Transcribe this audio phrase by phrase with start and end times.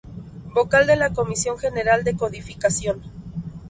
[0.55, 3.03] Vocal de la Comisión General de Codificación.